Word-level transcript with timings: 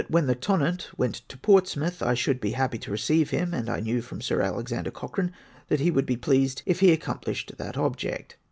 when 0.07 0.25
the 0.25 0.33
Tonnant 0.33 0.89
went 0.97 1.21
to 1.29 1.37
Portsmouth, 1.37 2.01
I 2.01 2.15
shoukl 2.15 2.41
be 2.41 2.51
happy 2.53 2.79
receive 2.87 3.29
him, 3.29 3.53
and 3.53 3.69
I 3.69 3.79
knew 3.81 4.01
from 4.01 4.19
Sir 4.19 4.41
Alexander 4.41 4.89
Cochrane 4.89 5.31
that 5.67 5.79
he 5.79 5.91
would 5.91 6.07
be 6.07 6.17
pleased 6.17 6.63
if 6.65 6.79
he 6.79 6.91
accomplished 6.91 7.51
that 7.57 7.77
object. 7.77 8.35